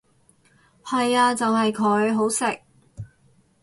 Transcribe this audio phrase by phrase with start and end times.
[0.83, 2.43] 係呀就係佢，好食！